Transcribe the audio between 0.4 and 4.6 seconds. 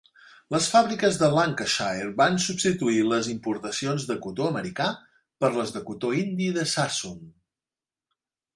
Les fàbriques de Lancashire van substituir les importacions de cotó